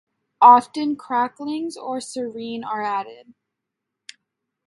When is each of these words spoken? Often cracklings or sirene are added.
Often 0.41 0.95
cracklings 0.95 1.77
or 1.77 2.01
sirene 2.01 2.63
are 2.63 2.81
added. 2.81 3.35